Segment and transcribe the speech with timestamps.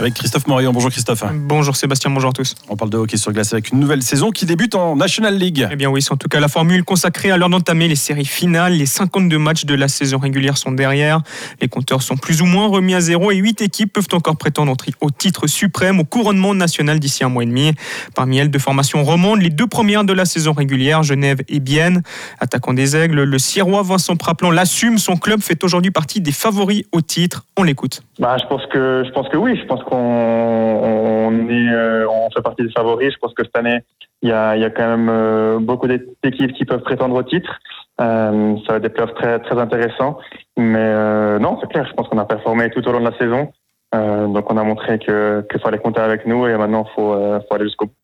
[0.00, 0.70] Avec Christophe Morillon.
[0.72, 1.24] Bonjour Christophe.
[1.34, 2.54] Bonjour Sébastien, bonjour à tous.
[2.68, 5.66] On parle de hockey sur glace avec une nouvelle saison qui débute en National League.
[5.72, 8.24] Eh bien oui, c'est en tout cas la formule consacrée à l'heure d'entamer les séries
[8.24, 8.74] finales.
[8.74, 11.22] Les 52 matchs de la saison régulière sont derrière.
[11.60, 14.76] Les compteurs sont plus ou moins remis à zéro et 8 équipes peuvent encore prétendre
[15.00, 17.72] au titre suprême, au couronnement national d'ici un mois et demi.
[18.14, 19.42] Parmi elles, deux formations remontent.
[19.42, 22.02] Les deux premières de la saison régulière, Genève et Bienne.
[22.38, 24.98] Attaquant des Aigles, le Sirois Vincent Praplan l'assume.
[24.98, 27.46] Son club fait aujourd'hui partie des favoris au titre.
[27.56, 28.02] On l'écoute.
[28.20, 29.58] Bah, je pense que je pense que oui.
[29.60, 33.12] Je pense qu'on est, euh, on fait partie des favoris.
[33.12, 33.80] Je pense que cette année,
[34.22, 37.58] il y a, y a quand même euh, beaucoup d'équipes qui peuvent prétendre au titre.
[38.00, 40.18] Euh, ça va être des playoffs très, très intéressants.
[40.56, 41.86] Mais non, c'est clair.
[41.88, 43.52] Je pense qu'on a performé tout au long de la saison.
[43.92, 47.14] donc on a montré que qu'il fallait compter avec nous et maintenant il faut,
[47.48, 47.94] faut aller jusqu'au bout.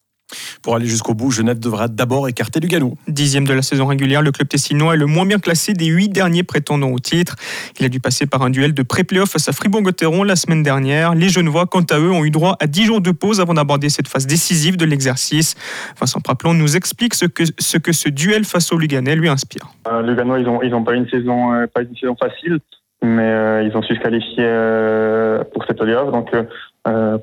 [0.65, 2.95] Pour aller jusqu'au bout, Genève devra d'abord écarter Lugano.
[3.07, 6.09] Dixième de la saison régulière, le club tessinois est le moins bien classé des huit
[6.09, 7.37] derniers prétendants au titre.
[7.79, 11.15] Il a dû passer par un duel de pré-playoff face à Fribourg-Gotteron la semaine dernière.
[11.15, 13.91] Les Genevois, quant à eux, ont eu droit à dix jours de pause avant d'aborder
[13.91, 15.55] cette phase décisive de l'exercice.
[16.01, 19.69] Vincent Praplon nous explique ce que ce, que ce duel face au Luganais lui inspire.
[19.87, 22.59] Euh, Lugano, ils n'ont ils ont pas, une saison, euh, pas une saison facile,
[23.03, 26.11] mais euh, ils ont su se qualifier euh, pour cette playoff.
[26.11, 26.31] Donc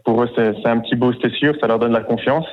[0.05, 2.45] pour eux, c'est un petit boost, c'est sûr, ça leur donne la confiance.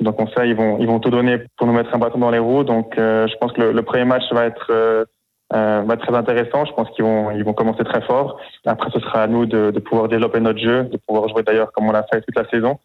[0.00, 2.30] Donc on sait ils vont ils vont tout donner pour nous mettre un bâton dans
[2.30, 2.64] les roues.
[2.64, 5.04] Donc euh, je pense que le, premier match va être euh,
[5.52, 6.64] euh, va être très intéressant.
[6.64, 8.38] Je pense qu'ils vont ils vont commencer très fort.
[8.64, 11.88] Après ce sera à nous de, pouvoir développer notre jeu, de pouvoir jouer d'ailleurs comme
[11.88, 12.78] on l'a fait toute la saison.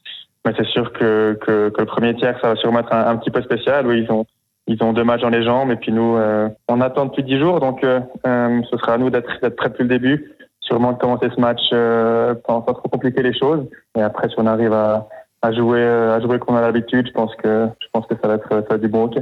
[0.45, 3.41] Mais c'est sûr que, que, le premier tiers ça va sûrement être un, petit peu
[3.41, 3.88] spécial.
[3.88, 4.25] Oui ils ont
[4.67, 6.17] ils ont deux matchs dans les jambes et puis nous
[6.67, 10.31] on attend depuis dix jours donc ce sera à nous d'être prêts depuis le début.
[10.59, 11.61] Sûrement de commencer ce match
[12.45, 13.69] sans trop compliquer les choses.
[13.97, 15.07] Et après si on arrive à
[15.45, 17.07] à jouer, euh, à jouer comme on a l'habitude.
[17.07, 19.21] Je pense que, je pense que ça va être, ça va être du bon hockey.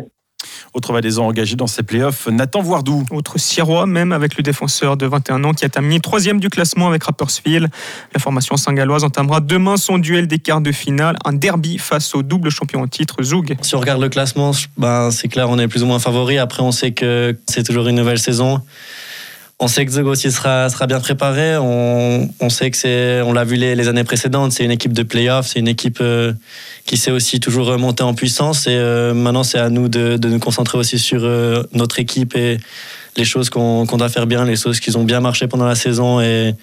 [0.74, 3.06] Autre valaisan engagé dans ces playoffs, Nathan Voardou.
[3.12, 6.88] Autre Sirois, même avec le défenseur de 21 ans qui a terminé troisième du classement
[6.88, 7.68] avec Rapperswil.
[8.14, 12.24] La formation saint-galloise entamera demain son duel des quarts de finale, un derby face au
[12.24, 13.56] double champion en titre Zoug.
[13.62, 16.40] Si on regarde le classement, ben, c'est clair, on est plus ou moins favori.
[16.40, 18.60] Après, on sait que c'est toujours une nouvelle saison.
[19.64, 21.56] On sait que Zog aussi sera, sera bien préparé.
[21.56, 24.92] On, on sait que c'est, on l'a vu les, les, années précédentes, c'est une équipe
[24.92, 26.34] de playoff, c'est une équipe euh,
[26.86, 28.68] qui sait aussi toujours remonter en puissance.
[28.68, 32.36] Et euh, maintenant, c'est à nous de, de, nous concentrer aussi sur euh, notre équipe
[32.36, 32.58] et
[33.16, 35.76] les choses qu'on, qu'on doit faire bien, les choses qui ont bien marché pendant la
[35.76, 36.20] saison.
[36.20, 36.56] Et,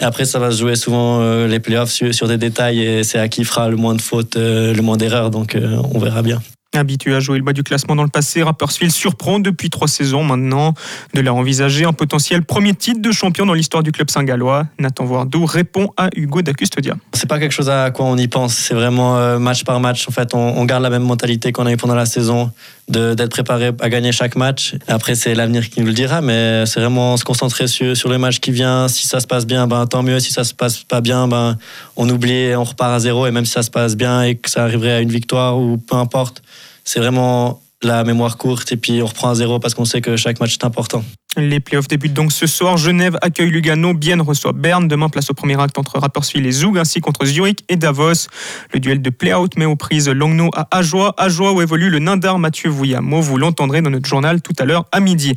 [0.00, 3.18] et après, ça va se jouer souvent les playoffs sur, sur, des détails et c'est
[3.18, 5.28] à qui fera le moins de fautes, le moins d'erreurs.
[5.28, 5.54] Donc,
[5.92, 6.40] on verra bien.
[6.76, 10.22] Habitué à jouer le bas du classement dans le passé, Rapperswil surprend depuis trois saisons
[10.22, 10.74] maintenant
[11.14, 14.66] de leur envisager un potentiel premier titre de champion dans l'histoire du club saint-gallois.
[14.78, 16.94] Nathan Voardou répond à Hugo Dacustodia.
[17.14, 20.06] C'est pas quelque chose à quoi on y pense, c'est vraiment euh, match par match.
[20.08, 22.52] En fait, on, garde la même mentalité qu'on a eu pendant la saison,
[22.86, 24.74] d'être préparé à gagner chaque match.
[24.88, 28.18] Après, c'est l'avenir qui nous le dira, mais c'est vraiment se concentrer sur, sur le
[28.18, 28.88] match qui vient.
[28.88, 30.20] Si ça se passe bien, ben, tant mieux.
[30.20, 31.56] Si ça se passe pas bien, ben,
[31.96, 33.26] on oublie, on repart à zéro.
[33.26, 35.78] Et même si ça se passe bien et que ça arriverait à une victoire ou
[35.78, 36.42] peu importe,
[36.88, 40.16] c'est vraiment la mémoire courte et puis on reprend à zéro parce qu'on sait que
[40.16, 41.04] chaque match est important.
[41.36, 42.78] Les playoffs débutent donc ce soir.
[42.78, 44.88] Genève accueille Lugano, Bienne reçoit Berne.
[44.88, 48.26] Demain, place au premier acte entre Rapperswil et Zug, ainsi contre Zurich et Davos.
[48.72, 51.14] Le duel de play-out met aux prises Longno à Ajoie.
[51.18, 53.20] Ajoie où évolue le Nindar Mathieu Vouillamo.
[53.20, 55.36] Vous l'entendrez dans notre journal tout à l'heure à midi.